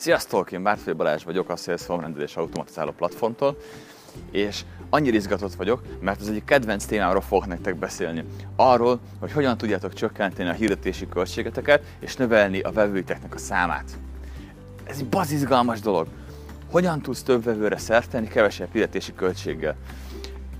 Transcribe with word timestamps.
Sziasztok, 0.00 0.52
én 0.52 0.62
Bártfél 0.62 0.94
Balázs 0.94 1.24
vagyok, 1.24 1.48
a 1.48 1.56
Salesforce 1.56 2.02
rendelés 2.02 2.36
automatizáló 2.36 2.90
platformtól, 2.90 3.56
és 4.30 4.64
annyira 4.90 5.16
izgatott 5.16 5.54
vagyok, 5.54 5.82
mert 6.00 6.20
az 6.20 6.28
egyik 6.28 6.44
kedvenc 6.44 6.84
témáról 6.84 7.20
fogok 7.20 7.46
nektek 7.46 7.76
beszélni. 7.76 8.24
Arról, 8.56 9.00
hogy 9.18 9.32
hogyan 9.32 9.56
tudjátok 9.56 9.92
csökkenteni 9.92 10.48
a 10.48 10.52
hirdetési 10.52 11.08
költségeteket, 11.08 11.82
és 11.98 12.16
növelni 12.16 12.60
a 12.60 12.70
vevőiteknek 12.72 13.34
a 13.34 13.38
számát. 13.38 13.90
Ez 14.84 14.98
egy 14.98 15.06
bazizgalmas 15.06 15.80
dolog. 15.80 16.06
Hogyan 16.70 17.00
tudsz 17.00 17.22
több 17.22 17.44
vevőre 17.44 17.78
szerteni 17.78 18.28
kevesebb 18.28 18.72
hirdetési 18.72 19.14
költséggel? 19.14 19.76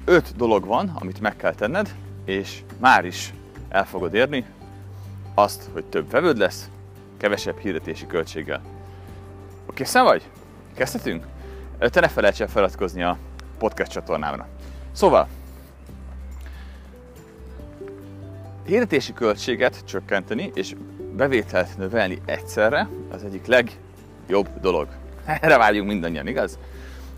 Öt 0.05 0.37
dolog 0.37 0.67
van, 0.67 0.93
amit 0.95 1.21
meg 1.21 1.37
kell 1.37 1.55
tenned, 1.55 1.95
és 2.25 2.63
már 2.79 3.05
is 3.05 3.35
el 3.69 3.87
fogod 3.87 4.15
érni 4.15 4.45
azt, 5.35 5.69
hogy 5.73 5.85
több 5.85 6.11
vevőd 6.11 6.39
lesz, 6.39 6.71
kevesebb 7.17 7.59
hirdetési 7.59 8.07
költséggel. 8.07 8.79
Készen 9.81 10.05
vagy? 10.05 10.23
Kezdhetünk? 10.75 11.27
Te 11.79 12.01
ne 12.01 12.09
felejts 12.09 12.41
el 12.41 12.49
feliratkozni 12.49 13.03
a 13.03 13.19
podcast 13.59 13.91
csatornámra. 13.91 14.49
Szóval, 14.93 15.29
hirdetési 18.67 19.13
költséget 19.13 19.85
csökkenteni 19.85 20.51
és 20.55 20.75
bevételt 21.17 21.77
növelni 21.79 22.19
egyszerre 22.25 22.89
az 23.11 23.25
egyik 23.25 23.47
legjobb 23.47 24.61
dolog. 24.61 24.89
Erre 25.41 25.57
vágyunk 25.57 25.89
mindannyian, 25.89 26.27
igaz? 26.27 26.59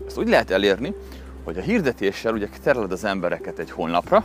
Ezt 0.07 0.17
úgy 0.17 0.29
lehet 0.29 0.51
elérni, 0.51 0.93
hogy 1.43 1.57
a 1.57 1.61
hirdetéssel 1.61 2.33
ugye 2.33 2.47
tereled 2.63 2.91
az 2.91 3.03
embereket 3.03 3.59
egy 3.59 3.71
honlapra, 3.71 4.23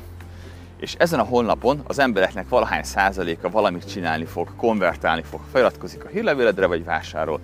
és 0.76 0.94
ezen 0.98 1.18
a 1.18 1.24
honlapon 1.24 1.82
az 1.86 1.98
embereknek 1.98 2.48
valahány 2.48 2.82
százaléka 2.82 3.50
valamit 3.50 3.90
csinálni 3.90 4.24
fog, 4.24 4.56
konvertálni 4.56 5.22
fog, 5.22 5.40
feliratkozik 5.52 6.04
a 6.04 6.08
hírlevéledre 6.08 6.66
vagy 6.66 6.84
vásárol. 6.84 7.40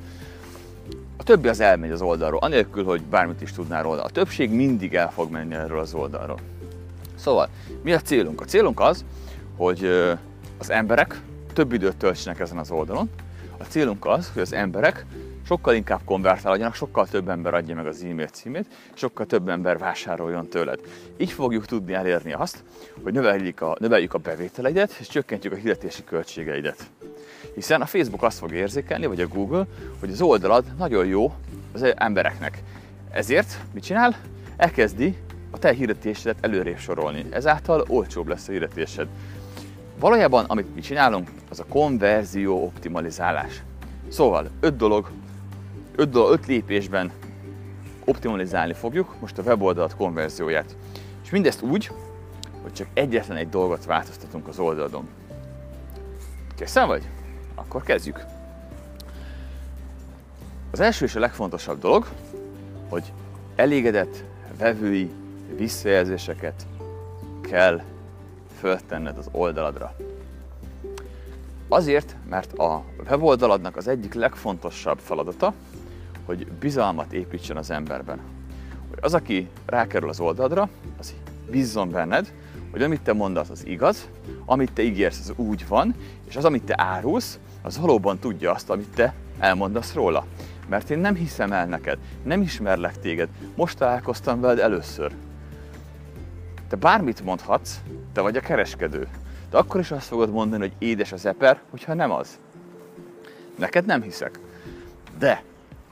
Többi 1.25 1.48
az 1.48 1.61
elmegy 1.61 1.91
az 1.91 2.03
oldalról, 2.03 2.39
anélkül, 2.39 2.84
hogy 2.84 3.03
bármit 3.03 3.41
is 3.41 3.53
tudnál 3.53 3.83
róla. 3.83 4.03
A 4.03 4.11
többség 4.11 4.50
mindig 4.50 4.94
el 4.94 5.11
fog 5.11 5.31
menni 5.31 5.55
erről 5.55 5.78
az 5.78 5.94
oldalról. 5.94 6.39
Szóval, 7.14 7.48
mi 7.83 7.92
a 7.92 8.00
célunk? 8.00 8.41
A 8.41 8.44
célunk 8.44 8.81
az, 8.81 9.05
hogy 9.56 9.84
az 10.58 10.70
emberek 10.70 11.20
több 11.53 11.72
időt 11.72 11.97
töltsenek 11.97 12.41
ezen 12.41 12.58
az 12.58 12.70
oldalon. 12.70 13.11
A 13.58 13.64
célunk 13.64 14.06
az, 14.06 14.31
hogy 14.33 14.42
az 14.42 14.53
emberek 14.53 15.06
sokkal 15.47 15.75
inkább 15.75 16.00
konvertálódjanak, 16.05 16.75
sokkal 16.75 17.06
több 17.06 17.28
ember 17.28 17.55
adja 17.55 17.75
meg 17.75 17.86
az 17.86 18.03
e-mail 18.03 18.27
címét, 18.27 18.66
sokkal 18.94 19.27
több 19.27 19.48
ember 19.48 19.78
vásároljon 19.78 20.48
tőled. 20.48 20.81
Így 21.16 21.33
fogjuk 21.33 21.66
tudni 21.66 21.92
elérni 21.92 22.33
azt, 22.33 22.64
hogy 23.03 23.12
növeljük 23.12 23.61
a, 23.61 23.77
növeljük 23.81 24.14
a 24.14 24.19
bevételeidet, 24.19 24.97
és 25.00 25.09
csökkentjük 25.09 25.53
a 25.53 25.56
hirdetési 25.56 26.05
költségeidet. 26.05 26.91
Hiszen 27.55 27.81
a 27.81 27.87
Facebook 27.87 28.23
azt 28.23 28.39
fog 28.39 28.53
érzékelni, 28.53 29.06
vagy 29.06 29.20
a 29.20 29.28
Google, 29.28 29.67
hogy 30.00 30.11
az 30.11 30.20
oldalad 30.20 30.64
nagyon 30.78 31.06
jó 31.06 31.34
az 31.73 31.84
embereknek. 31.97 32.62
Ezért 33.11 33.59
mit 33.73 33.84
csinál? 33.84 34.17
Elkezdi 34.56 35.17
a 35.50 35.59
te 35.59 35.72
hirdetésedet 35.72 36.45
előrébb 36.45 36.78
sorolni. 36.78 37.27
Ezáltal 37.31 37.84
olcsóbb 37.89 38.28
lesz 38.28 38.48
a 38.48 38.50
hirdetésed. 38.50 39.09
Valójában, 39.98 40.45
amit 40.45 40.75
mi 40.75 40.81
csinálunk, 40.81 41.31
az 41.50 41.61
a 41.61 41.65
konverzió 41.69 42.65
optimalizálás. 42.65 43.62
Szóval, 44.09 44.50
öt 44.61 44.77
dolog, 44.77 45.11
öt, 45.97 46.11
dolog, 46.11 46.33
öt 46.33 46.47
lépésben 46.47 47.12
optimalizálni 48.05 48.72
fogjuk 48.72 49.15
most 49.20 49.39
a 49.39 49.42
weboldalat 49.42 49.97
konverzióját. 49.97 50.77
És 51.25 51.31
mindezt 51.31 51.62
úgy, 51.62 51.91
hogy 52.62 52.72
csak 52.72 52.87
egyetlen 52.95 53.37
egy 53.37 53.48
dolgot 53.48 53.84
változtatunk 53.84 54.48
az 54.48 54.59
oldalon. 54.59 55.09
Készen 56.56 56.87
vagy? 56.87 57.09
Akkor 57.55 57.83
kezdjük. 57.83 58.24
Az 60.70 60.80
első 60.80 61.05
és 61.05 61.14
a 61.14 61.20
legfontosabb 61.20 61.78
dolog, 61.78 62.06
hogy 62.88 63.12
elégedett 63.56 64.25
vevői 64.59 65.10
visszajelzéseket 65.56 66.66
kell 67.41 67.82
föltenned 68.59 69.19
az 69.19 69.28
oldaladra. 69.32 69.94
Azért, 71.69 72.16
mert 72.28 72.53
a 72.53 72.84
weboldaladnak 73.09 73.76
az 73.76 73.88
egyik 73.88 74.14
legfontosabb 74.14 74.98
feladata, 74.98 75.54
hogy 76.25 76.47
bizalmat 76.47 77.12
építsen 77.12 77.56
az 77.56 77.70
emberben. 77.70 78.20
Hogy 78.88 78.98
az, 79.00 79.14
aki 79.14 79.48
rákerül 79.66 80.09
az 80.09 80.20
oldadra, 80.20 80.69
az 80.98 81.14
bízzon 81.50 81.91
benned, 81.91 82.32
hogy 82.75 82.83
amit 82.83 83.01
te 83.01 83.12
mondasz, 83.12 83.51
az 83.51 83.67
igaz, 83.67 84.09
amit 84.45 84.73
te 84.73 84.83
ígérsz, 84.83 85.19
az 85.19 85.33
úgy 85.37 85.69
van, 85.69 85.95
és 86.29 86.37
az, 86.37 86.45
amit 86.45 86.62
te 86.62 86.75
árulsz, 86.77 87.39
az 87.62 87.79
valóban 87.79 88.19
tudja 88.19 88.53
azt, 88.53 88.71
amit 88.71 88.89
te 88.95 89.15
elmondasz 89.39 89.95
róla. 89.95 90.27
Mert 90.69 90.91
én 90.91 90.99
nem 90.99 91.15
hiszem 91.15 91.53
el 91.53 91.67
neked, 91.67 91.99
nem 92.23 92.43
ismerlek 92.43 92.99
téged, 92.99 93.29
most 93.55 93.79
találkoztam 93.79 94.41
veled 94.41 94.59
először. 94.59 95.12
Te 96.69 96.77
bármit 96.77 97.25
mondhatsz, 97.25 97.81
te 98.12 98.21
vagy 98.21 98.37
a 98.37 98.41
kereskedő. 98.41 99.09
De 99.51 99.56
akkor 99.56 99.81
is 99.81 99.91
azt 99.91 100.06
fogod 100.06 100.31
mondani, 100.31 100.62
hogy 100.62 100.89
édes 100.89 101.12
az 101.12 101.27
eper, 101.27 101.61
hogyha 101.71 101.95
nem 101.95 102.11
az. 102.11 102.39
Neked 103.59 103.85
nem 103.85 104.03
hiszek. 104.03 104.39
De 105.19 105.43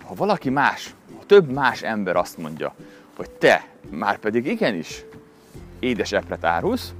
ha 0.04 0.14
valaki 0.14 0.50
más, 0.50 0.94
ha 1.16 1.26
több 1.26 1.52
más 1.52 1.82
ember 1.82 2.16
azt 2.16 2.38
mondja, 2.38 2.74
hogy 3.16 3.30
te 3.30 3.66
már 3.90 4.18
pedig 4.18 4.46
igenis 4.46 5.04
édes 5.82 6.12
epret 6.12 6.44
árulsz, 6.44 6.94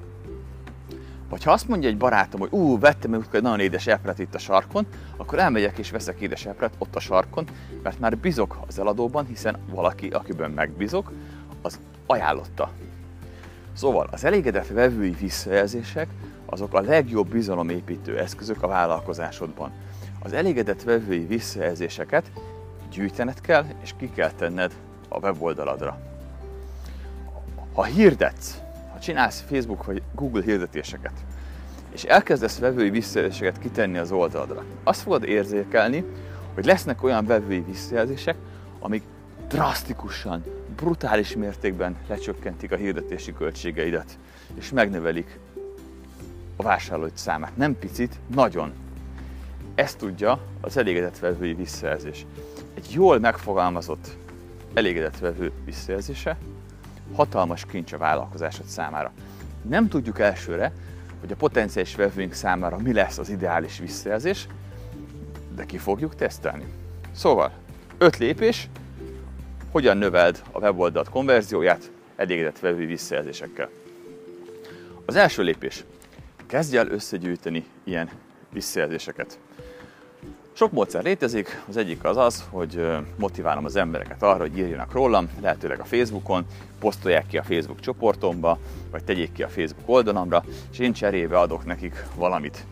vagy 1.28 1.42
ha 1.42 1.52
azt 1.52 1.68
mondja 1.68 1.88
egy 1.88 1.96
barátom, 1.96 2.40
hogy 2.40 2.52
ú, 2.52 2.78
vettem 2.78 3.14
egy 3.14 3.42
nagyon 3.42 3.60
édes 3.60 3.86
epret 3.86 4.18
itt 4.18 4.34
a 4.34 4.38
sarkon, 4.38 4.86
akkor 5.16 5.38
elmegyek 5.38 5.78
és 5.78 5.90
veszek 5.90 6.20
édes 6.20 6.46
epret 6.46 6.74
ott 6.78 6.96
a 6.96 7.00
sarkon, 7.00 7.46
mert 7.82 7.98
már 7.98 8.18
bizok 8.18 8.58
az 8.66 8.78
eladóban, 8.78 9.26
hiszen 9.26 9.56
valaki, 9.70 10.08
akiben 10.08 10.50
megbizok, 10.50 11.12
az 11.62 11.78
ajánlotta. 12.06 12.70
Szóval 13.72 14.08
az 14.10 14.24
elégedett 14.24 14.66
vevői 14.66 15.10
visszajelzések 15.10 16.08
azok 16.46 16.74
a 16.74 16.80
legjobb 16.80 17.28
bizalomépítő 17.28 18.18
eszközök 18.18 18.62
a 18.62 18.66
vállalkozásodban. 18.66 19.72
Az 20.22 20.32
elégedett 20.32 20.82
vevői 20.82 21.26
visszajelzéseket 21.26 22.30
gyűjtened 22.90 23.40
kell, 23.40 23.64
és 23.82 23.94
ki 23.96 24.10
kell 24.10 24.30
tenned 24.30 24.72
a 25.08 25.18
weboldaladra. 25.18 25.98
Ha 27.72 27.84
hirdetsz, 27.84 28.60
csinálsz 29.02 29.44
Facebook 29.48 29.84
vagy 29.84 30.02
Google 30.14 30.42
hirdetéseket, 30.42 31.12
és 31.92 32.02
elkezdesz 32.02 32.58
vevői 32.58 32.90
visszajelzéseket 32.90 33.58
kitenni 33.58 33.98
az 33.98 34.12
oldaladra, 34.12 34.64
azt 34.82 35.00
fogod 35.00 35.24
érzékelni, 35.24 36.04
hogy 36.54 36.64
lesznek 36.64 37.02
olyan 37.02 37.26
vevői 37.26 37.60
visszajelzések, 37.60 38.36
amik 38.78 39.02
drasztikusan, 39.48 40.42
brutális 40.76 41.36
mértékben 41.36 41.96
lecsökkentik 42.08 42.72
a 42.72 42.76
hirdetési 42.76 43.32
költségeidet, 43.32 44.18
és 44.54 44.70
megnövelik 44.70 45.38
a 46.56 46.62
vásárlói 46.62 47.10
számát. 47.14 47.56
Nem 47.56 47.78
picit, 47.78 48.18
nagyon. 48.34 48.72
Ezt 49.74 49.98
tudja 49.98 50.38
az 50.60 50.76
elégedett 50.76 51.18
vevői 51.18 51.54
visszajelzés. 51.54 52.26
Egy 52.74 52.90
jól 52.90 53.18
megfogalmazott 53.18 54.16
elégedett 54.74 55.18
vevő 55.18 55.52
visszajelzése 55.64 56.36
hatalmas 57.14 57.64
kincs 57.66 57.92
a 57.92 57.98
vállalkozásod 57.98 58.66
számára. 58.66 59.12
Nem 59.68 59.88
tudjuk 59.88 60.18
elsőre, 60.18 60.72
hogy 61.20 61.32
a 61.32 61.36
potenciális 61.36 61.94
vevőink 61.94 62.32
számára 62.32 62.78
mi 62.78 62.92
lesz 62.92 63.18
az 63.18 63.28
ideális 63.28 63.78
visszajelzés, 63.78 64.46
de 65.54 65.64
ki 65.64 65.78
fogjuk 65.78 66.14
tesztelni. 66.14 66.64
Szóval, 67.12 67.52
öt 67.98 68.16
lépés, 68.16 68.68
hogyan 69.70 69.96
növeld 69.96 70.42
a 70.52 70.58
weboldalt 70.58 71.08
konverzióját 71.08 71.90
elégedett 72.16 72.58
vevő 72.58 72.86
visszajelzésekkel. 72.86 73.68
Az 75.06 75.16
első 75.16 75.42
lépés, 75.42 75.84
kezdj 76.46 76.76
el 76.76 76.88
összegyűjteni 76.88 77.64
ilyen 77.84 78.10
visszajelzéseket. 78.52 79.38
Sok 80.54 80.72
módszer 80.72 81.02
létezik, 81.02 81.62
az 81.68 81.76
egyik 81.76 82.04
az 82.04 82.16
az, 82.16 82.44
hogy 82.50 82.86
motiválom 83.16 83.64
az 83.64 83.76
embereket 83.76 84.22
arra, 84.22 84.40
hogy 84.40 84.58
írjanak 84.58 84.92
rólam, 84.92 85.28
lehetőleg 85.40 85.80
a 85.80 85.84
Facebookon, 85.84 86.46
posztolják 86.80 87.26
ki 87.26 87.38
a 87.38 87.42
Facebook 87.42 87.80
csoportomba, 87.80 88.58
vagy 88.90 89.04
tegyék 89.04 89.32
ki 89.32 89.42
a 89.42 89.48
Facebook 89.48 89.88
oldalamra, 89.88 90.44
és 90.72 90.78
én 90.78 90.92
cserébe 90.92 91.38
adok 91.38 91.64
nekik 91.64 92.04
valamit. 92.14 92.64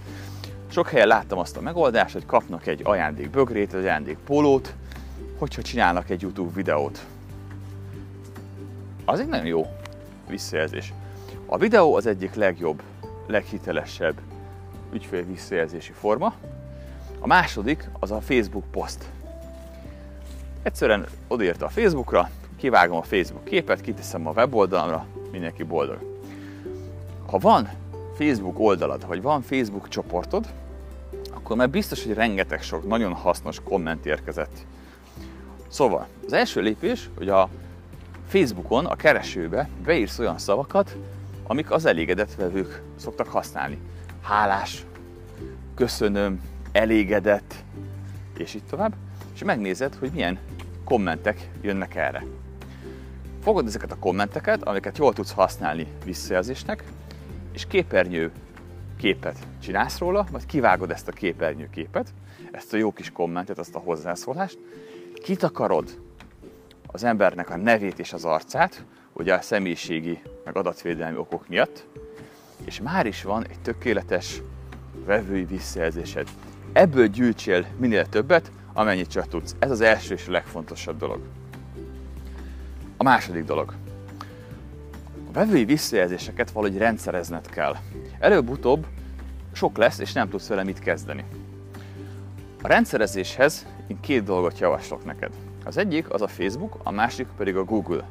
Sok 0.71 0.88
helyen 0.88 1.06
láttam 1.06 1.38
azt 1.38 1.56
a 1.56 1.61
megoldást, 1.61 2.12
hogy 2.12 2.27
kapnak 2.27 2.67
egy 2.67 2.81
ajándék 2.85 3.31
bögrét, 3.31 3.75
egy 3.75 3.85
ajándék 3.85 4.19
pólót, 4.25 4.75
hogyha 5.38 5.62
csinálnak 5.62 6.11
egy 6.11 6.23
YouTube 6.23 6.53
videót. 6.55 7.06
Az 9.05 9.21
egy 9.21 9.29
nagyon 9.29 9.47
jó 9.47 9.67
visszajelzés. 10.29 10.93
A 11.47 11.59
videó 11.59 11.94
az 11.94 12.06
egyik 12.06 12.35
legjobb, 12.35 12.82
leghitelesebb 13.27 14.21
ügyfél 14.93 15.25
visszajelzési 15.25 15.93
forma, 15.93 16.35
a 17.20 17.26
második 17.26 17.90
az 17.99 18.11
a 18.11 18.20
Facebook 18.20 18.64
poszt. 18.70 19.05
Egyszerűen 20.62 21.06
odaírta 21.28 21.67
a 21.67 21.69
Facebookra, 21.69 22.31
kivágom 22.56 22.96
a 22.96 23.02
Facebook 23.02 23.44
képet, 23.44 23.81
kiteszem 23.81 24.26
a 24.26 24.32
weboldalamra, 24.32 25.06
mindenki 25.32 25.62
boldog. 25.62 25.99
Ha 27.26 27.38
van 27.38 27.69
Facebook 28.17 28.58
oldalad, 28.58 29.06
vagy 29.06 29.22
van 29.22 29.43
Facebook 29.43 29.88
csoportod, 29.88 30.46
akkor 31.34 31.56
már 31.56 31.70
biztos, 31.70 32.05
hogy 32.05 32.14
rengeteg 32.14 32.62
sok 32.62 32.87
nagyon 32.87 33.12
hasznos 33.12 33.61
komment 33.64 34.06
érkezett 34.06 34.67
Szóval, 35.70 36.06
az 36.26 36.32
első 36.32 36.61
lépés, 36.61 37.11
hogy 37.17 37.28
a 37.28 37.49
Facebookon, 38.28 38.87
a 38.87 38.96
keresőbe 38.96 39.69
beírsz 39.84 40.19
olyan 40.19 40.38
szavakat, 40.38 40.96
amik 41.46 41.70
az 41.70 41.84
elégedett 41.84 42.34
vevők 42.34 42.82
szoktak 42.96 43.28
használni. 43.28 43.78
Hálás, 44.22 44.84
köszönöm, 45.75 46.40
elégedett, 46.72 47.55
és 48.37 48.55
így 48.55 48.64
tovább, 48.64 48.94
és 49.34 49.44
megnézed, 49.44 49.94
hogy 49.94 50.11
milyen 50.12 50.38
kommentek 50.84 51.50
jönnek 51.61 51.94
erre. 51.94 52.25
Fogod 53.43 53.67
ezeket 53.67 53.93
a 53.93 53.99
kommenteket, 53.99 54.62
amiket 54.62 54.99
jól 54.99 55.12
tudsz 55.12 55.32
használni 55.32 55.87
visszajelzésnek, 56.05 56.84
és 57.52 57.67
képernyő 57.67 58.31
képet 58.96 59.38
csinálsz 59.62 59.99
róla, 59.99 60.26
majd 60.31 60.46
kivágod 60.46 60.90
ezt 60.90 61.08
a 61.08 61.12
képernyő 61.12 61.69
képet, 61.70 62.12
ezt 62.52 62.72
a 62.72 62.76
jó 62.76 62.93
kis 62.93 63.11
kommentet, 63.11 63.58
azt 63.58 63.75
a 63.75 63.78
hozzászólást, 63.78 64.58
kitakarod 65.22 66.00
az 66.87 67.05
embernek 67.05 67.50
a 67.50 67.56
nevét 67.56 67.99
és 67.99 68.12
az 68.12 68.25
arcát, 68.25 68.84
ugye 69.12 69.34
a 69.34 69.40
személyiségi 69.40 70.22
meg 70.44 70.56
adatvédelmi 70.56 71.17
okok 71.17 71.49
miatt, 71.49 71.87
és 72.64 72.81
már 72.81 73.06
is 73.06 73.22
van 73.22 73.46
egy 73.46 73.61
tökéletes 73.61 74.43
vevői 75.05 75.44
visszajelzésed. 75.44 76.28
Ebből 76.72 77.06
gyűjtsél 77.06 77.67
minél 77.76 78.06
többet, 78.06 78.50
amennyit 78.72 79.11
csak 79.11 79.28
tudsz. 79.28 79.56
Ez 79.58 79.70
az 79.70 79.81
első 79.81 80.14
és 80.14 80.28
a 80.28 80.31
legfontosabb 80.31 80.99
dolog. 80.99 81.20
A 82.96 83.02
második 83.02 83.44
dolog. 83.44 83.75
A 85.28 85.32
vevői 85.32 85.64
visszajelzéseket 85.64 86.50
valahogy 86.50 86.78
rendszerezned 86.78 87.50
kell. 87.50 87.76
Előbb-utóbb 88.19 88.87
sok 89.52 89.76
lesz, 89.76 89.99
és 89.99 90.12
nem 90.12 90.28
tudsz 90.28 90.46
vele 90.46 90.62
mit 90.62 90.78
kezdeni. 90.78 91.25
A 92.62 92.67
rendszerezéshez 92.69 93.67
én 93.87 94.00
két 94.00 94.25
dolgot 94.25 94.58
javaslok 94.58 95.05
neked. 95.05 95.32
Az 95.64 95.76
egyik 95.76 96.12
az 96.12 96.22
a 96.22 96.28
Facebook, 96.28 96.76
a 96.82 96.90
másik 96.90 97.26
pedig 97.37 97.56
a 97.56 97.64
Google. 97.64 98.08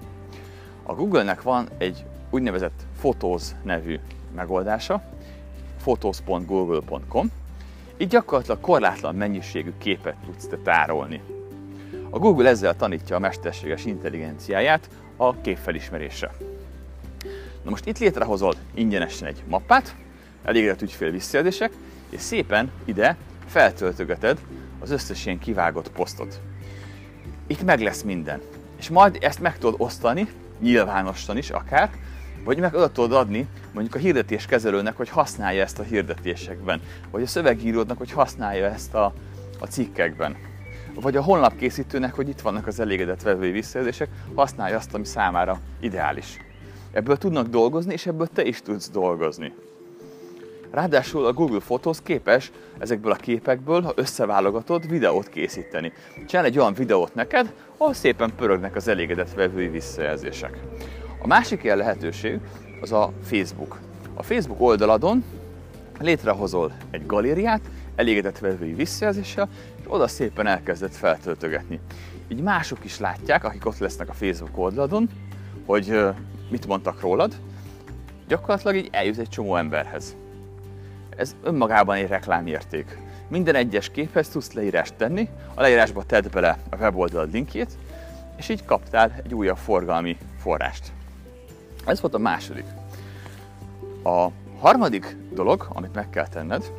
A 0.83 0.93
Google-nek 0.93 1.41
van 1.41 1.69
egy 1.77 2.05
úgynevezett 2.29 2.85
Photos 2.97 3.43
nevű 3.63 3.99
megoldása, 4.35 5.01
photos.google.com, 5.81 7.31
így 8.01 8.07
gyakorlatilag 8.07 8.59
korlátlan 8.59 9.15
mennyiségű 9.15 9.73
képet 9.77 10.15
tudsz 10.25 10.47
te 10.47 10.57
tárolni. 10.57 11.21
A 12.09 12.19
Google 12.19 12.49
ezzel 12.49 12.75
tanítja 12.75 13.15
a 13.15 13.19
mesterséges 13.19 13.85
intelligenciáját 13.85 14.89
a 15.17 15.41
képfelismerésre. 15.41 16.31
Na 17.63 17.69
most 17.69 17.85
itt 17.85 17.97
létrehozol 17.97 18.55
ingyenesen 18.73 19.27
egy 19.27 19.43
mappát, 19.47 19.95
elégedett 20.43 20.81
ügyfél 20.81 21.11
visszajelzések, 21.11 21.71
és 22.09 22.21
szépen 22.21 22.71
ide 22.85 23.17
feltöltögeted 23.45 24.39
az 24.79 24.91
összes 24.91 25.25
ilyen 25.25 25.39
kivágott 25.39 25.91
posztot. 25.91 26.41
Itt 27.47 27.63
meg 27.63 27.79
lesz 27.79 28.01
minden. 28.01 28.41
És 28.77 28.89
majd 28.89 29.17
ezt 29.21 29.39
meg 29.39 29.57
tudod 29.57 29.75
osztani, 29.77 30.27
nyilvánosan 30.59 31.37
is 31.37 31.49
akár, 31.49 31.89
vagy 32.43 32.57
meg 32.57 32.73
oda 32.73 32.91
tudod 32.91 33.13
adni 33.13 33.47
mondjuk 33.73 33.95
a 33.95 33.99
hirdetéskezelőnek, 33.99 34.97
hogy 34.97 35.09
használja 35.09 35.63
ezt 35.63 35.79
a 35.79 35.83
hirdetésekben, 35.83 36.81
vagy 37.11 37.21
a 37.21 37.27
szövegíródnak, 37.27 37.97
hogy 37.97 38.11
használja 38.11 38.65
ezt 38.65 38.93
a, 38.93 39.13
a 39.59 39.65
cikkekben. 39.65 40.35
Vagy 40.93 41.15
a 41.15 41.21
honlapkészítőnek, 41.21 42.13
hogy 42.13 42.29
itt 42.29 42.41
vannak 42.41 42.67
az 42.67 42.79
elégedett 42.79 43.21
vevői 43.21 43.51
visszajelzések, 43.51 44.09
használja 44.35 44.77
azt, 44.77 44.93
ami 44.93 45.05
számára 45.05 45.59
ideális. 45.79 46.37
Ebből 46.91 47.17
tudnak 47.17 47.47
dolgozni, 47.47 47.93
és 47.93 48.05
ebből 48.05 48.27
te 48.27 48.43
is 48.43 48.61
tudsz 48.61 48.89
dolgozni. 48.89 49.53
Ráadásul 50.71 51.25
a 51.25 51.33
Google 51.33 51.59
Photos 51.59 51.97
képes 52.03 52.51
ezekből 52.79 53.11
a 53.11 53.15
képekből, 53.15 53.81
ha 53.81 53.93
összeválogatod, 53.95 54.89
videót 54.89 55.29
készíteni. 55.29 55.93
Csinál 56.27 56.45
egy 56.45 56.59
olyan 56.59 56.73
videót 56.73 57.13
neked, 57.13 57.53
ahol 57.77 57.93
szépen 57.93 58.35
pörögnek 58.35 58.75
az 58.75 58.87
elégedett 58.87 59.33
vevői 59.33 59.67
visszajelzések. 59.67 60.57
A 61.21 61.27
másik 61.27 61.63
ilyen 61.63 61.77
lehetőség 61.77 62.39
az 62.81 62.91
a 62.91 63.11
Facebook. 63.23 63.79
A 64.13 64.23
Facebook 64.23 64.61
oldaladon 64.61 65.23
létrehozol 65.99 66.71
egy 66.91 67.05
galériát, 67.05 67.61
elégedett 67.95 68.39
vevői 68.39 68.73
visszajelzéssel, 68.73 69.49
és 69.79 69.85
oda 69.87 70.07
szépen 70.07 70.47
elkezdett 70.47 70.95
feltöltögetni. 70.95 71.79
Így 72.27 72.41
mások 72.41 72.85
is 72.85 72.99
látják, 72.99 73.43
akik 73.43 73.65
ott 73.65 73.77
lesznek 73.77 74.09
a 74.09 74.13
Facebook 74.13 74.57
oldaladon, 74.57 75.09
hogy 75.65 75.99
mit 76.49 76.67
mondtak 76.67 77.01
rólad, 77.01 77.33
gyakorlatilag 78.27 78.75
így 78.75 78.89
eljut 78.91 79.17
egy 79.17 79.29
csomó 79.29 79.55
emberhez. 79.55 80.15
Ez 81.15 81.35
önmagában 81.43 81.95
egy 81.95 82.07
reklámérték. 82.07 82.97
Minden 83.27 83.55
egyes 83.55 83.89
képhez 83.89 84.29
tudsz 84.29 84.53
leírást 84.53 84.93
tenni, 84.95 85.29
a 85.53 85.61
leírásba 85.61 86.03
tedd 86.03 86.31
bele 86.31 86.57
a 86.69 86.75
weboldal 86.75 87.29
linkjét, 87.31 87.77
és 88.37 88.49
így 88.49 88.65
kaptál 88.65 89.21
egy 89.23 89.33
újabb 89.33 89.57
forgalmi 89.57 90.17
forrást. 90.37 90.91
Ez 91.89 92.01
volt 92.01 92.13
a 92.13 92.17
második. 92.17 92.65
A 94.03 94.27
harmadik 94.59 95.17
dolog, 95.33 95.67
amit 95.73 95.93
meg 95.93 96.09
kell 96.09 96.27
tenned, 96.27 96.71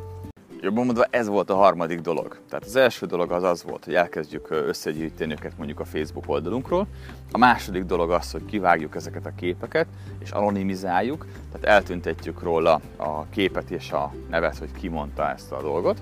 jobban 0.61 0.85
mondva 0.85 1.03
ez 1.09 1.27
volt 1.27 1.49
a 1.49 1.55
harmadik 1.55 1.99
dolog. 1.99 2.39
Tehát 2.49 2.65
az 2.65 2.75
első 2.75 3.05
dolog 3.05 3.31
az 3.31 3.43
az 3.43 3.63
volt, 3.63 3.85
hogy 3.85 3.95
elkezdjük 3.95 4.47
összegyűjteni 4.49 5.31
őket 5.31 5.57
mondjuk 5.57 5.79
a 5.79 5.85
Facebook 5.85 6.23
oldalunkról. 6.27 6.87
A 7.31 7.37
második 7.37 7.83
dolog 7.83 8.11
az, 8.11 8.31
hogy 8.31 8.45
kivágjuk 8.45 8.95
ezeket 8.95 9.25
a 9.25 9.35
képeket 9.35 9.87
és 10.19 10.31
anonimizáljuk, 10.31 11.25
tehát 11.51 11.67
eltüntetjük 11.67 12.43
róla 12.43 12.81
a 12.95 13.25
képet 13.29 13.71
és 13.71 13.91
a 13.91 14.13
nevet, 14.29 14.57
hogy 14.57 14.71
ki 14.79 14.87
mondta 14.87 15.29
ezt 15.29 15.51
a 15.51 15.61
dolgot. 15.61 16.01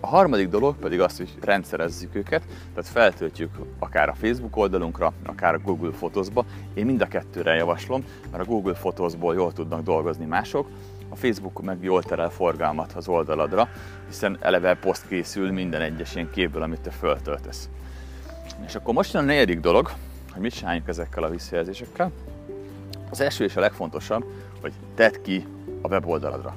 A 0.00 0.06
harmadik 0.06 0.48
dolog 0.48 0.76
pedig 0.76 1.00
az, 1.00 1.16
hogy 1.16 1.34
rendszerezzük 1.40 2.14
őket, 2.14 2.42
tehát 2.74 2.90
feltöltjük 2.90 3.50
akár 3.78 4.08
a 4.08 4.14
Facebook 4.14 4.56
oldalunkra, 4.56 5.12
akár 5.26 5.54
a 5.54 5.58
Google 5.58 5.90
Photosba. 5.90 6.44
Én 6.74 6.86
mind 6.86 7.00
a 7.00 7.06
kettőre 7.06 7.54
javaslom, 7.54 8.04
mert 8.30 8.42
a 8.42 8.46
Google 8.46 8.72
Photosból 8.72 9.34
jól 9.34 9.52
tudnak 9.52 9.82
dolgozni 9.82 10.24
mások, 10.24 10.68
a 11.08 11.16
Facebook 11.16 11.62
meg 11.62 11.78
jól 11.80 12.02
terel 12.02 12.30
forgalmat 12.30 12.92
az 12.92 13.08
oldaladra, 13.08 13.68
hiszen 14.06 14.38
eleve 14.40 14.74
poszt 14.74 15.08
készül 15.08 15.52
minden 15.52 15.80
egyes 15.80 16.14
ilyen 16.14 16.30
képből, 16.30 16.62
amit 16.62 16.80
te 16.80 16.90
föltöltesz. 16.90 17.68
És 18.66 18.74
akkor 18.74 18.94
most 18.94 19.12
jön 19.12 19.22
a 19.22 19.26
negyedik 19.26 19.60
dolog, 19.60 19.90
hogy 20.32 20.42
mit 20.42 20.52
csináljunk 20.54 20.88
ezekkel 20.88 21.22
a 21.22 21.28
visszajelzésekkel. 21.28 22.10
Az 23.10 23.20
első 23.20 23.44
és 23.44 23.56
a 23.56 23.60
legfontosabb, 23.60 24.24
hogy 24.60 24.72
tedd 24.94 25.22
ki 25.22 25.46
a 25.82 25.88
weboldaladra. 25.88 26.56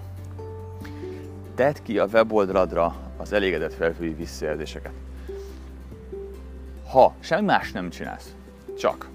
Tedd 1.56 1.76
ki 1.84 2.00
a 2.00 2.06
weboldaladra 2.06 2.96
az 3.22 3.34
elégedett 3.34 3.74
felhői 3.74 4.14
visszajelzéseket. 4.14 4.92
Ha 6.90 7.14
semmi 7.20 7.46
más 7.46 7.72
nem 7.72 7.90
csinálsz, 7.90 8.36
csak 8.78 9.10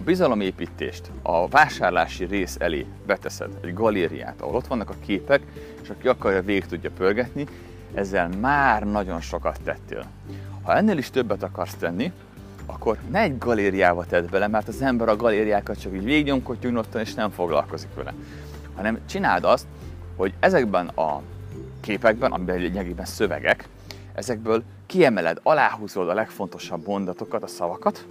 a 0.00 0.02
bizalomépítést 0.04 1.10
a 1.22 1.48
vásárlási 1.48 2.24
rész 2.24 2.56
elé 2.58 2.86
beteszed 3.06 3.50
egy 3.60 3.74
galériát, 3.74 4.40
ahol 4.40 4.54
ott 4.54 4.66
vannak 4.66 4.90
a 4.90 4.94
képek, 5.06 5.42
és 5.82 5.88
aki 5.88 6.08
akarja, 6.08 6.42
végig 6.42 6.66
tudja 6.66 6.90
pörgetni, 6.90 7.46
ezzel 7.94 8.28
már 8.28 8.82
nagyon 8.82 9.20
sokat 9.20 9.60
tettél. 9.64 10.04
Ha 10.62 10.76
ennél 10.76 10.98
is 10.98 11.10
többet 11.10 11.42
akarsz 11.42 11.74
tenni, 11.74 12.12
akkor 12.66 12.98
ne 13.10 13.20
egy 13.20 13.38
galériába 13.38 14.04
tedd 14.04 14.30
bele, 14.30 14.46
mert 14.46 14.68
az 14.68 14.82
ember 14.82 15.08
a 15.08 15.16
galériákat 15.16 15.80
csak 15.80 15.94
így 15.94 16.04
végignyomkod 16.04 16.56
nyugodtan, 16.62 17.00
és 17.00 17.14
nem 17.14 17.30
foglalkozik 17.30 17.94
vele. 17.94 18.14
Hanem 18.74 18.98
csináld 19.06 19.44
azt, 19.44 19.66
hogy 20.16 20.34
ezekben 20.40 20.88
a 20.88 21.22
képekben, 21.88 22.32
amiben 22.32 22.58
lényegében 22.58 23.04
szövegek, 23.04 23.68
ezekből 24.14 24.62
kiemeled, 24.86 25.40
aláhúzod 25.42 26.08
a 26.08 26.14
legfontosabb 26.14 26.86
mondatokat, 26.86 27.42
a 27.42 27.46
szavakat, 27.46 28.06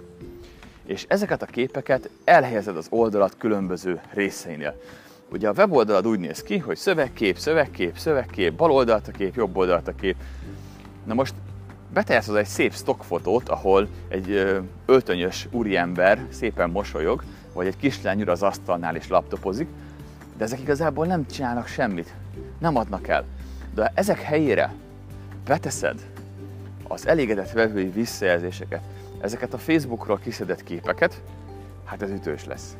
és 0.86 1.04
ezeket 1.08 1.42
a 1.42 1.46
képeket 1.46 2.10
elhelyezed 2.24 2.76
az 2.76 2.86
oldalat 2.90 3.36
különböző 3.38 4.00
részeinél. 4.10 4.80
Ugye 5.30 5.48
a 5.48 5.52
weboldalad 5.56 6.06
úgy 6.06 6.18
néz 6.18 6.42
ki, 6.42 6.58
hogy 6.58 6.76
szövegkép, 6.76 7.38
szövegkép, 7.38 7.98
szövegkép, 7.98 8.54
bal 8.54 8.70
oldalt 8.70 9.08
a 9.08 9.10
kép, 9.10 9.36
jobb 9.36 9.56
oldalt 9.56 9.88
a 9.88 9.94
kép. 9.94 10.16
Na 11.04 11.14
most 11.14 11.34
betehetsz 11.92 12.28
egy 12.28 12.46
szép 12.46 12.74
stockfotót, 12.74 13.48
ahol 13.48 13.88
egy 14.08 14.60
öltönyös 14.86 15.48
úriember 15.50 16.26
szépen 16.30 16.70
mosolyog, 16.70 17.22
vagy 17.52 17.66
egy 17.66 17.76
kislány 17.76 18.20
ül 18.20 18.30
az 18.30 18.42
asztalnál 18.42 18.96
és 18.96 19.08
laptopozik, 19.08 19.68
de 20.36 20.44
ezek 20.44 20.60
igazából 20.60 21.06
nem 21.06 21.26
csinálnak 21.26 21.66
semmit, 21.66 22.14
nem 22.58 22.76
adnak 22.76 23.08
el. 23.08 23.24
De 23.78 23.92
ezek 23.94 24.20
helyére 24.20 24.74
beteszed 25.46 26.10
az 26.88 27.06
elégedett 27.06 27.50
vevői 27.50 27.90
visszajelzéseket, 27.90 28.80
ezeket 29.20 29.54
a 29.54 29.58
Facebookról 29.58 30.18
kiszedett 30.18 30.62
képeket, 30.62 31.22
hát 31.84 32.02
ez 32.02 32.10
ütős 32.10 32.44
lesz. 32.44 32.76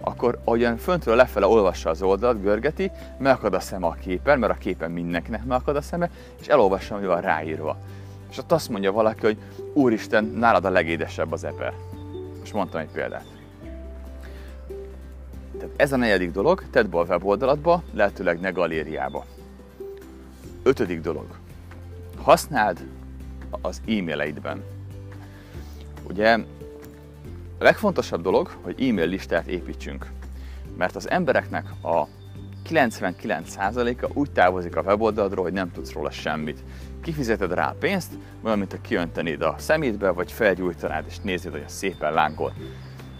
Akkor 0.00 0.40
ahogyan 0.44 0.76
föntről 0.76 1.16
lefele 1.16 1.46
olvassa 1.46 1.90
az 1.90 2.02
oldalt, 2.02 2.42
görgeti, 2.42 2.90
megakad 3.18 3.54
a 3.54 3.60
szeme 3.60 3.86
a 3.86 3.96
képen, 4.00 4.38
mert 4.38 4.52
a 4.52 4.58
képen 4.58 4.90
mindenkinek 4.90 5.44
megakad 5.44 5.76
a 5.76 5.82
szeme, 5.82 6.10
és 6.40 6.46
elolvassa, 6.46 6.94
ami 6.94 7.06
van 7.06 7.20
ráírva. 7.20 7.76
És 8.30 8.38
ott 8.38 8.52
azt 8.52 8.68
mondja 8.68 8.92
valaki, 8.92 9.20
hogy 9.20 9.38
Úristen, 9.72 10.24
nálad 10.24 10.64
a 10.64 10.70
legédesebb 10.70 11.32
az 11.32 11.44
eper. 11.44 11.72
Most 12.38 12.52
mondtam 12.52 12.80
egy 12.80 12.90
példát. 12.92 13.24
Tehát 15.58 15.74
ez 15.76 15.92
a 15.92 15.96
negyedik 15.96 16.30
dolog, 16.30 16.62
tedd 16.70 16.90
be 16.90 16.98
a 16.98 17.04
weboldalatba, 17.04 17.82
lehetőleg 17.92 18.40
ne 18.40 18.50
galériába. 18.50 19.24
Ötödik 20.66 21.00
dolog. 21.00 21.26
Használd 22.22 22.86
az 23.62 23.82
e-maileidben 23.86 24.62
Ugye 26.08 26.32
a 27.58 27.64
legfontosabb 27.64 28.22
dolog, 28.22 28.50
hogy 28.62 28.88
e-mail 28.88 29.06
listát 29.06 29.46
építsünk, 29.46 30.06
mert 30.76 30.96
az 30.96 31.10
embereknek 31.10 31.66
a 31.82 32.06
99%-a 32.68 34.10
úgy 34.12 34.30
távozik 34.30 34.76
a 34.76 34.82
weboldalról, 34.82 35.44
hogy 35.44 35.52
nem 35.52 35.72
tudsz 35.72 35.92
róla 35.92 36.10
semmit. 36.10 36.64
Kifizeted 37.02 37.52
rá 37.52 37.74
pénzt, 37.78 38.12
olyan, 38.42 38.58
mint 38.58 38.72
a 38.72 38.80
kiöntenéd 38.80 39.42
a 39.42 39.54
szemétbe, 39.58 40.10
vagy 40.10 40.32
felgyújtanád 40.32 41.04
és 41.08 41.18
nézed, 41.18 41.52
hogy 41.52 41.64
a 41.66 41.68
szépen 41.68 42.12
lángol. 42.12 42.52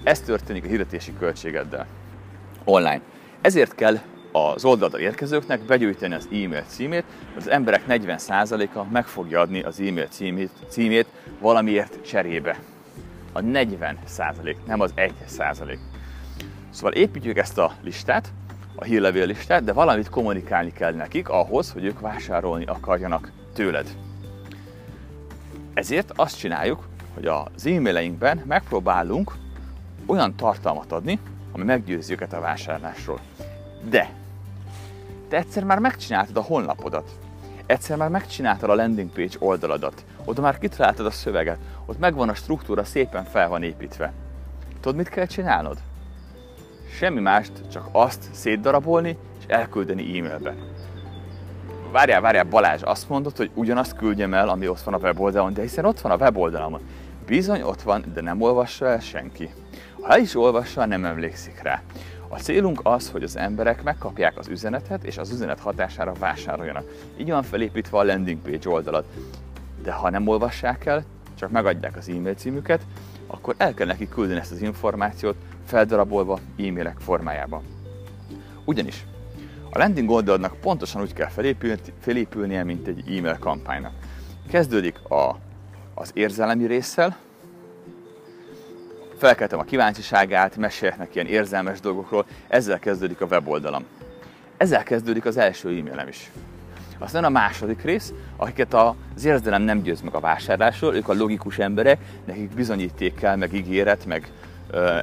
Ez 0.03 0.21
történik 0.21 0.65
a 0.65 0.69
hirdetési 0.69 1.13
költségeddel 1.19 1.87
online. 2.65 3.01
Ezért 3.41 3.75
kell 3.75 3.99
az 4.37 4.65
oldalra 4.65 4.99
érkezőknek 4.99 5.61
begyűjteni 5.61 6.15
az 6.15 6.25
e-mail 6.25 6.65
címét, 6.67 7.05
az 7.37 7.49
emberek 7.49 7.85
40%-a 7.89 8.83
meg 8.93 9.07
fogja 9.07 9.41
adni 9.41 9.63
az 9.63 9.81
e-mail 9.81 10.07
címét, 10.07 10.51
címét 10.69 11.07
valamiért 11.41 12.07
cserébe. 12.07 12.59
A 13.33 13.41
40%, 13.41 14.57
nem 14.67 14.81
az 14.81 14.93
1%. 14.97 15.79
Szóval 16.71 16.93
építjük 16.93 17.39
ezt 17.39 17.59
a 17.59 17.73
listát, 17.83 18.33
a 18.75 18.85
hírlevél 18.85 19.27
listát, 19.27 19.65
de 19.65 19.73
valamit 19.73 20.09
kommunikálni 20.09 20.73
kell 20.73 20.93
nekik 20.93 21.29
ahhoz, 21.29 21.71
hogy 21.73 21.85
ők 21.85 22.01
vásárolni 22.01 22.65
akarjanak 22.65 23.31
tőled. 23.55 23.97
Ezért 25.75 26.13
azt 26.17 26.39
csináljuk, 26.39 26.89
hogy 27.15 27.27
az 27.27 27.67
e-maileinkben 27.67 28.43
megpróbálunk 28.47 29.33
olyan 30.07 30.37
tartalmat 30.37 30.93
adni, 30.93 31.19
ami 31.53 31.65
meggyőzi 31.65 32.13
őket 32.13 32.33
a 32.33 32.41
vásárlásról. 32.41 33.21
De 33.91 34.23
te 35.35 35.41
egyszer 35.41 35.65
már 35.65 35.79
megcsináltad 35.79 36.37
a 36.37 36.43
honlapodat, 36.43 37.11
egyszer 37.67 37.97
már 37.97 38.09
megcsináltad 38.09 38.71
a 38.71 38.75
landing 38.75 39.11
page 39.11 39.37
oldaladat, 39.39 40.05
oda 40.25 40.41
már 40.41 40.59
kitaláltad 40.59 41.07
a 41.07 41.11
szöveget, 41.11 41.59
ott 41.87 41.99
megvan 41.99 42.29
a 42.29 42.35
struktúra, 42.35 42.85
szépen 42.85 43.25
fel 43.25 43.49
van 43.49 43.63
építve. 43.63 44.13
Tudod, 44.81 44.97
mit 44.97 45.09
kell 45.09 45.27
csinálnod? 45.27 45.79
Semmi 46.99 47.21
mást, 47.21 47.53
csak 47.73 47.89
azt 47.93 48.29
szétdarabolni 48.33 49.19
és 49.39 49.45
elküldeni 49.47 50.19
e-mailbe. 50.19 50.55
Várjál, 51.93 52.21
várjál, 52.21 52.45
Balázs, 52.45 52.83
azt 52.83 53.09
mondod, 53.09 53.37
hogy 53.37 53.51
ugyanazt 53.55 53.97
küldjem 53.97 54.35
el, 54.35 54.49
ami 54.49 54.69
ott 54.69 54.81
van 54.81 54.95
a 54.95 54.99
weboldalon, 54.99 55.53
de 55.53 55.63
hiszen 55.63 55.85
ott 55.85 56.01
van 56.01 56.13
a 56.13 56.17
weboldalamon. 56.17 56.81
Bizony 57.27 57.63
ott 57.63 57.83
van, 57.83 58.05
de 58.15 58.21
nem 58.21 58.41
olvassa 58.41 58.87
el 58.87 59.01
senki. 59.01 59.51
Ha 60.01 60.19
is 60.19 60.37
olvassa, 60.37 60.87
nem 60.87 61.05
emlékszik 61.05 61.63
rá. 61.63 61.83
A 62.35 62.39
célunk 62.39 62.81
az, 62.83 63.11
hogy 63.11 63.23
az 63.23 63.37
emberek 63.37 63.83
megkapják 63.83 64.39
az 64.39 64.49
üzenetet, 64.49 65.05
és 65.05 65.19
az 65.19 65.31
üzenet 65.31 65.61
hatására 65.61 66.13
vásároljanak. 66.13 66.85
Így 67.17 67.31
van 67.31 67.43
felépítve 67.43 67.99
a 67.99 68.05
landing 68.05 68.41
page 68.41 68.69
oldalat. 68.69 69.07
De 69.83 69.93
ha 69.93 70.11
nem 70.11 70.27
olvassák 70.27 70.87
el, 70.87 71.05
csak 71.35 71.51
megadják 71.51 71.97
az 71.97 72.09
e-mail 72.09 72.35
címüket, 72.35 72.87
akkor 73.27 73.55
el 73.59 73.75
kell 73.75 73.87
neki 73.87 74.09
küldeni 74.09 74.41
ezt 74.41 74.53
az 74.53 74.63
információt 74.63 75.37
feldarabolva 75.65 76.39
e-mailek 76.59 76.99
formájában. 76.99 77.63
Ugyanis 78.65 79.05
a 79.71 79.79
landing 79.79 80.11
oldalnak 80.11 80.57
pontosan 80.61 81.03
úgy 81.03 81.13
kell 81.13 81.29
felépülni, 81.29 81.79
felépülnie, 82.01 82.65
mint 82.65 82.87
egy 82.87 83.17
e-mail 83.17 83.39
kampánynak. 83.39 83.93
Kezdődik 84.49 85.11
a, 85.11 85.37
az 85.95 86.11
érzelemi 86.15 86.67
résszel, 86.67 87.17
felkeltem 89.19 89.59
a 89.59 89.63
kíváncsiságát, 89.63 90.57
mesélek 90.57 90.99
neki 90.99 91.15
ilyen 91.15 91.27
érzelmes 91.27 91.81
dolgokról, 91.81 92.27
ezzel 92.49 92.79
kezdődik 92.79 93.21
a 93.21 93.27
weboldalam. 93.27 93.85
Ezzel 94.57 94.83
kezdődik 94.83 95.25
az 95.25 95.37
első 95.37 95.69
e-mailem 95.69 96.09
is. 96.09 96.31
Aztán 96.99 97.25
a 97.25 97.29
második 97.29 97.83
rész, 97.83 98.13
akiket 98.37 98.75
az 98.75 99.25
érzelem 99.25 99.63
nem 99.63 99.83
győz 99.83 100.01
meg 100.01 100.15
a 100.15 100.21
vásárlásról, 100.21 100.95
ők 100.95 101.09
a 101.09 101.15
logikus 101.15 101.59
emberek, 101.59 102.01
nekik 102.25 102.55
bizonyíték 102.55 103.15
kell, 103.15 103.37
meg 103.37 103.53
ígéret, 103.53 104.07
meg 104.07 104.31
ö, 104.71 104.99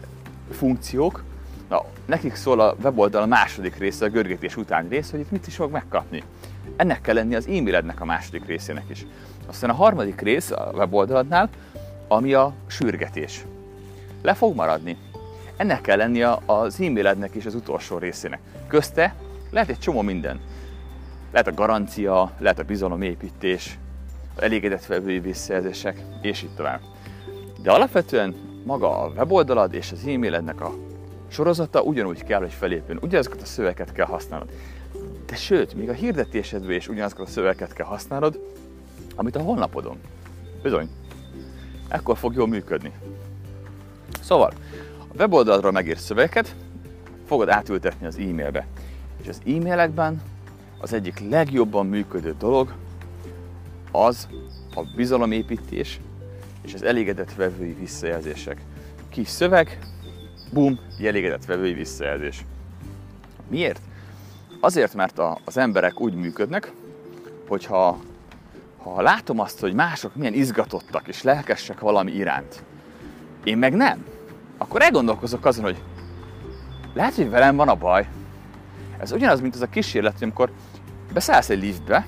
funkciók. 0.51 1.23
Na, 1.69 1.85
nekik 2.05 2.35
szól 2.35 2.59
a 2.59 2.75
weboldal 2.83 3.21
a 3.21 3.25
második 3.25 3.75
része, 3.75 4.05
a 4.05 4.09
görgetés 4.09 4.57
utáni 4.57 4.87
rész, 4.89 5.11
hogy 5.11 5.19
itt 5.19 5.31
mit 5.31 5.47
is 5.47 5.55
fog 5.55 5.71
megkapni. 5.71 6.23
Ennek 6.75 7.01
kell 7.01 7.15
lenni 7.15 7.35
az 7.35 7.47
e-mailednek 7.47 8.01
a 8.01 8.05
második 8.05 8.45
részének 8.45 8.85
is. 8.89 9.05
Aztán 9.47 9.69
a 9.69 9.73
harmadik 9.73 10.21
rész 10.21 10.51
a 10.51 10.71
weboldaladnál, 10.73 11.49
ami 12.07 12.33
a 12.33 12.53
sürgetés 12.67 13.45
le 14.21 14.33
fog 14.33 14.55
maradni. 14.55 14.97
Ennek 15.57 15.81
kell 15.81 15.97
lennie 15.97 16.37
az 16.45 16.79
e-mailednek 16.79 17.35
is 17.35 17.45
az 17.45 17.55
utolsó 17.55 17.97
részének. 17.97 18.39
Közte 18.67 19.15
lehet 19.49 19.69
egy 19.69 19.79
csomó 19.79 20.01
minden. 20.01 20.39
Lehet 21.31 21.47
a 21.47 21.53
garancia, 21.53 22.31
lehet 22.37 22.59
a 22.59 22.63
bizalomépítés, 22.63 23.77
az 24.35 24.41
elégedett 24.41 24.83
felvői 24.83 25.19
visszajelzések, 25.19 26.01
és 26.21 26.43
így 26.43 26.55
tovább. 26.55 26.81
De 27.61 27.71
alapvetően 27.71 28.35
maga 28.65 29.01
a 29.01 29.11
weboldalad 29.15 29.73
és 29.73 29.91
az 29.91 30.05
e-mailednek 30.07 30.61
a 30.61 30.73
sorozata 31.27 31.81
ugyanúgy 31.81 32.23
kell, 32.23 32.39
hogy 32.39 32.53
felépüljön. 32.53 33.03
Ugyanazokat 33.03 33.41
a 33.41 33.45
szöveket 33.45 33.91
kell 33.91 34.05
használnod. 34.05 34.49
De 35.25 35.35
sőt, 35.35 35.73
még 35.73 35.89
a 35.89 35.93
hirdetésedben 35.93 36.75
is 36.75 36.87
ugyanazokat 36.87 37.27
a 37.27 37.29
szöveket 37.29 37.73
kell 37.73 37.85
használnod, 37.85 38.39
amit 39.15 39.35
a 39.35 39.41
honlapodon. 39.41 39.97
Bizony. 40.63 40.89
Ekkor 41.87 42.17
fog 42.17 42.33
jól 42.33 42.47
működni. 42.47 42.91
Szóval, 44.21 44.53
a 44.97 45.15
weboldalról 45.17 45.71
megírt 45.71 45.99
szövegeket 45.99 46.55
fogod 47.25 47.49
átültetni 47.49 48.05
az 48.05 48.17
e-mailbe. 48.17 48.67
És 49.21 49.27
az 49.27 49.41
e-mailekben 49.45 50.21
az 50.79 50.93
egyik 50.93 51.29
legjobban 51.29 51.85
működő 51.85 52.35
dolog 52.39 52.73
az 53.91 54.27
a 54.75 54.81
bizalomépítés 54.95 55.99
és 56.61 56.73
az 56.73 56.83
elégedett 56.83 57.33
vevői 57.33 57.73
visszajelzések. 57.73 58.61
Kis 59.09 59.27
szöveg, 59.27 59.79
bum, 60.53 60.79
elégedett 61.03 61.45
vevői 61.45 61.73
visszajelzés. 61.73 62.45
Miért? 63.47 63.81
Azért, 64.59 64.93
mert 64.93 65.19
a, 65.19 65.39
az 65.45 65.57
emberek 65.57 65.99
úgy 65.99 66.13
működnek, 66.13 66.71
hogyha 67.47 67.99
ha 68.77 69.01
látom 69.01 69.39
azt, 69.39 69.59
hogy 69.59 69.73
mások 69.73 70.15
milyen 70.15 70.33
izgatottak 70.33 71.07
és 71.07 71.21
lelkesek 71.21 71.79
valami 71.79 72.11
iránt, 72.11 72.63
én 73.43 73.57
meg 73.57 73.73
nem, 73.73 74.05
akkor 74.61 74.81
elgondolkozok 74.81 75.45
azon, 75.45 75.63
hogy 75.63 75.81
lehet, 76.93 77.15
hogy 77.15 77.29
velem 77.29 77.55
van 77.55 77.69
a 77.69 77.75
baj. 77.75 78.07
Ez 78.97 79.11
ugyanaz, 79.11 79.41
mint 79.41 79.55
az 79.55 79.61
a 79.61 79.69
kísérlet, 79.69 80.21
amikor 80.21 80.51
beszállsz 81.13 81.49
egy 81.49 81.61
liftbe, 81.61 82.07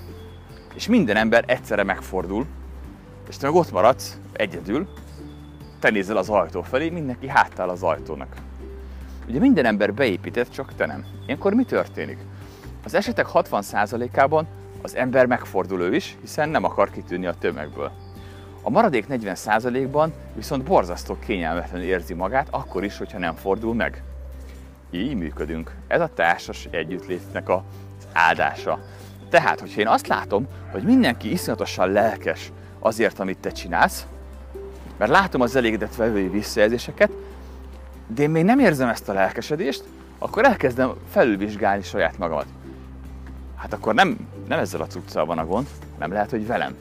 és 0.74 0.88
minden 0.88 1.16
ember 1.16 1.44
egyszerre 1.48 1.84
megfordul, 1.84 2.46
és 3.30 3.38
te 3.38 3.46
meg 3.48 3.56
ott 3.56 3.72
maradsz 3.72 4.18
egyedül, 4.34 4.88
te 5.80 5.90
nézel 5.90 6.18
az 6.18 6.30
ajtó 6.30 6.62
felé, 6.62 6.90
mindenki 6.90 7.28
háttal 7.28 7.70
az 7.70 7.84
ajtónak. 7.84 8.36
Ugye 9.28 9.40
minden 9.40 9.66
ember 9.66 9.94
beépített, 9.94 10.52
csak 10.52 10.76
te 10.76 10.86
nem. 10.86 11.06
Ilyenkor 11.26 11.54
mi 11.54 11.64
történik? 11.64 12.18
Az 12.84 12.94
esetek 12.94 13.28
60%-ában 13.34 14.48
az 14.82 14.96
ember 14.96 15.26
megfordul 15.26 15.82
ő 15.82 15.96
is, 15.96 16.18
hiszen 16.22 16.50
nem 16.50 16.64
akar 16.64 16.90
kitűnni 16.90 17.26
a 17.26 17.34
tömegből. 17.34 17.92
A 18.66 18.70
maradék 18.70 19.06
40%-ban 19.10 20.14
viszont 20.36 20.64
borzasztó 20.64 21.18
kényelmetlenül 21.20 21.88
érzi 21.88 22.14
magát, 22.14 22.48
akkor 22.52 22.84
is, 22.84 22.98
hogyha 22.98 23.18
nem 23.18 23.36
fordul 23.36 23.74
meg. 23.74 24.04
Így 24.92 25.16
működünk. 25.16 25.76
Ez 25.88 26.02
a 26.02 26.10
társas 26.14 26.68
együttlétnek 26.72 27.50
az 27.50 27.62
áldása. 28.14 28.80
Tehát, 29.30 29.60
hogyha 29.60 29.80
én 29.80 29.88
azt 29.88 30.08
látom, 30.08 30.48
hogy 30.72 30.84
mindenki 30.84 31.32
iszonyatosan 31.32 31.92
lelkes 31.92 32.52
azért, 32.80 33.20
amit 33.20 33.38
te 33.38 33.52
csinálsz, 33.52 34.06
mert 34.98 35.12
látom 35.12 35.42
az 35.42 35.56
elégedett 35.56 35.96
vevői 35.96 36.28
visszajelzéseket, 36.28 37.12
de 38.08 38.22
én 38.22 38.30
még 38.30 38.44
nem 38.44 38.60
érzem 38.60 38.90
ezt 38.90 39.10
a 39.10 39.14
lelkesedést, 39.14 39.84
akkor 40.18 40.46
elkezdem 40.46 40.94
felülvizsgálni 41.10 41.84
saját 41.84 42.18
magamat. 42.18 42.48
Hát 43.56 43.74
akkor 43.74 43.94
nem, 43.94 44.28
nem 44.48 44.60
ezzel 44.60 44.82
a 44.82 44.88
cuccal 44.88 45.26
van 45.26 45.38
a 45.38 45.46
gond, 45.46 45.68
nem 46.00 46.12
lehet, 46.12 46.30
hogy 46.30 46.48
velem. 46.48 46.76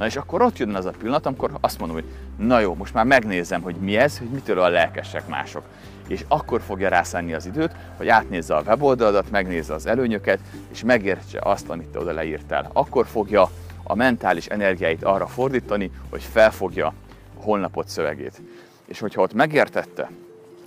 Na 0.00 0.06
és 0.06 0.16
akkor 0.16 0.42
ott 0.42 0.58
jön 0.58 0.74
az 0.74 0.84
a 0.84 0.90
pillanat, 0.90 1.26
amikor 1.26 1.50
azt 1.60 1.78
mondom, 1.78 1.96
hogy 1.96 2.08
na 2.36 2.60
jó, 2.60 2.74
most 2.74 2.94
már 2.94 3.04
megnézem, 3.04 3.62
hogy 3.62 3.76
mi 3.76 3.96
ez, 3.96 4.18
hogy 4.18 4.28
mitől 4.28 4.60
a 4.60 4.68
lelkesek 4.68 5.28
mások. 5.28 5.62
És 6.08 6.24
akkor 6.28 6.60
fogja 6.60 6.88
rászánni 6.88 7.34
az 7.34 7.46
időt, 7.46 7.72
hogy 7.96 8.08
átnézze 8.08 8.56
a 8.56 8.62
weboldaladat, 8.62 9.30
megnézze 9.30 9.74
az 9.74 9.86
előnyöket, 9.86 10.40
és 10.70 10.82
megértse 10.82 11.38
azt, 11.42 11.68
amit 11.68 11.88
te 11.88 11.98
oda 11.98 12.12
leírtál. 12.12 12.70
Akkor 12.72 13.06
fogja 13.06 13.50
a 13.82 13.94
mentális 13.94 14.46
energiáit 14.46 15.04
arra 15.04 15.26
fordítani, 15.26 15.90
hogy 16.10 16.22
felfogja 16.22 16.86
a 16.86 17.42
honlapot 17.42 17.88
szövegét. 17.88 18.42
És 18.86 19.00
hogyha 19.00 19.22
ott 19.22 19.32
megértette, 19.32 20.10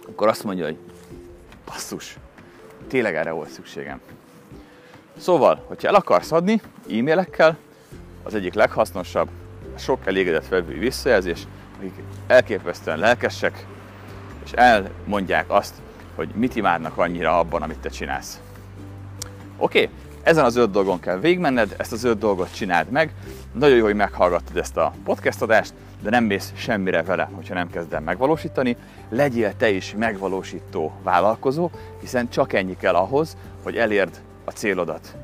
akkor 0.08 0.28
azt 0.28 0.44
mondja, 0.44 0.66
hogy 0.66 0.78
basszus, 1.66 2.18
tényleg 2.88 3.16
erre 3.16 3.32
volt 3.32 3.50
szükségem. 3.50 4.00
Szóval, 5.18 5.64
hogyha 5.68 5.88
el 5.88 5.96
akarsz 5.96 6.32
adni 6.32 6.62
e-mailekkel, 6.90 7.58
az 8.24 8.36
egyik 8.36 8.54
leghasznosabb, 8.54 9.30
sok 9.78 10.00
elégedett 10.08 10.48
vevői 10.48 10.80
visszajelzés, 10.80 11.48
akik 11.78 11.94
elképesztően 12.28 12.98
lelkesek, 12.98 13.66
és 14.44 14.52
elmondják 14.52 15.46
azt, 15.52 15.74
hogy 16.16 16.30
mit 16.36 16.56
imádnak 16.56 16.98
annyira 16.98 17.40
abban, 17.40 17.62
amit 17.62 17.80
te 17.80 17.90
csinálsz. 17.90 18.42
Oké, 19.58 19.84
okay? 19.84 19.96
Ezen 20.24 20.46
az 20.46 20.56
öt 20.56 20.72
dolgon 20.72 21.00
kell 21.00 21.20
végigmenned, 21.20 21.76
ezt 21.78 21.92
az 21.92 22.04
öt 22.04 22.18
dolgot 22.18 22.56
csináld 22.56 22.90
meg. 22.90 23.14
Nagyon 23.52 23.78
jó, 23.78 23.84
hogy 23.84 23.96
meghallgattad 23.96 24.58
ezt 24.58 24.78
a 24.78 24.94
podcast 25.04 25.42
adást, 25.42 25.74
de 26.02 26.10
nem 26.10 26.24
mész 26.24 26.54
semmire 26.56 27.04
vele, 27.04 27.30
hogyha 27.34 27.54
nem 27.54 27.70
kezd 27.70 27.94
el 27.94 28.00
megvalósítani. 28.00 28.78
Legyél 29.10 29.56
te 29.58 29.70
is 29.70 29.96
megvalósító 29.98 30.92
vállalkozó, 31.04 31.70
hiszen 32.00 32.30
csak 32.30 32.54
ennyi 32.54 32.78
kell 32.78 32.94
ahhoz, 32.94 33.38
hogy 33.64 33.78
elérd 33.78 34.22
a 34.46 34.52
célodat. 34.52 35.16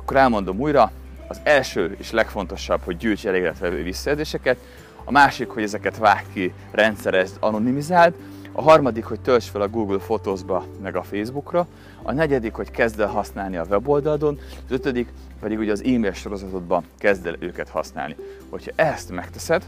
Akkor 0.00 0.16
elmondom 0.16 0.60
újra, 0.60 0.92
az 1.28 1.40
első 1.42 1.96
és 1.98 2.10
legfontosabb, 2.10 2.80
hogy 2.84 2.96
gyűjts 2.96 3.26
elégedetve 3.26 3.68
visszajelzéseket, 3.68 4.58
a 5.04 5.10
másik, 5.10 5.48
hogy 5.48 5.62
ezeket 5.62 5.98
vág 5.98 6.24
ki, 6.32 6.52
rendszerezd, 6.70 7.36
anonimizáld, 7.40 8.14
a 8.52 8.62
harmadik, 8.62 9.04
hogy 9.04 9.20
tölts 9.20 9.44
fel 9.44 9.60
a 9.60 9.68
Google 9.68 9.98
Photos-ba, 9.98 10.64
meg 10.82 10.96
a 10.96 11.02
Facebookra, 11.02 11.66
a 12.02 12.12
negyedik, 12.12 12.54
hogy 12.54 12.70
kezd 12.70 13.00
el 13.00 13.06
használni 13.06 13.56
a 13.56 13.66
weboldalon, 13.68 14.38
az 14.66 14.72
ötödik 14.72 15.08
pedig 15.40 15.58
ugye 15.58 15.72
az 15.72 15.82
e-mail 15.84 16.12
sorozatodban 16.12 16.84
kezd 16.98 17.26
el 17.26 17.36
őket 17.38 17.68
használni. 17.68 18.16
Hogyha 18.48 18.70
ezt 18.74 19.10
megteszed, 19.10 19.64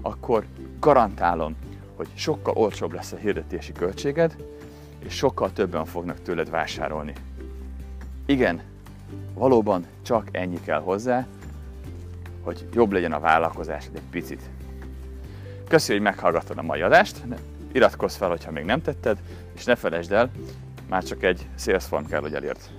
akkor 0.00 0.44
garantálom, 0.80 1.56
hogy 1.96 2.08
sokkal 2.14 2.54
olcsóbb 2.56 2.92
lesz 2.92 3.12
a 3.12 3.16
hirdetési 3.16 3.72
költséged, 3.72 4.36
és 5.04 5.14
sokkal 5.14 5.52
többen 5.52 5.84
fognak 5.84 6.22
tőled 6.22 6.50
vásárolni. 6.50 7.12
Igen, 8.26 8.60
valóban 9.34 9.86
csak 10.02 10.28
ennyi 10.30 10.60
kell 10.60 10.80
hozzá, 10.80 11.26
hogy 12.40 12.68
jobb 12.72 12.92
legyen 12.92 13.12
a 13.12 13.20
vállalkozásod 13.20 13.94
egy 13.94 14.02
picit. 14.10 14.42
Köszönjük, 15.68 16.04
hogy 16.04 16.14
meghallgattad 16.14 16.58
a 16.58 16.62
mai 16.62 16.80
adást, 16.80 17.22
iratkozz 17.72 18.16
fel, 18.16 18.36
ha 18.44 18.50
még 18.50 18.64
nem 18.64 18.82
tetted, 18.82 19.18
és 19.54 19.64
ne 19.64 19.74
felejtsd 19.74 20.12
el, 20.12 20.30
már 20.88 21.04
csak 21.04 21.22
egy 21.22 21.46
sales 21.56 21.84
form 21.84 22.04
kell, 22.04 22.20
hogy 22.20 22.34
elért. 22.34 22.70